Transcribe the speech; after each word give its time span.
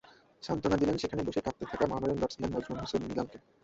সান্ত্বনা 0.43 0.77
দিলেন 0.77 0.95
সেখানে 0.97 1.21
বসে 1.27 1.41
কাঁদতে 1.41 1.63
থাকা 1.71 1.85
মোহামেডান 1.87 2.19
ব্যাটসম্যান 2.19 2.51
নাজমুল 2.53 2.77
হোসেন 2.81 3.01
মিলনকে। 3.03 3.37